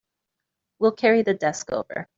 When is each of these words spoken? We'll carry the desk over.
We'll 0.79 0.93
carry 0.93 1.21
the 1.21 1.35
desk 1.35 1.71
over. 1.71 2.07